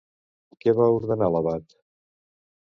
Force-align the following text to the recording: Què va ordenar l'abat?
Què 0.63 0.73
va 0.79 0.87
ordenar 0.93 1.29
l'abat? 1.35 1.77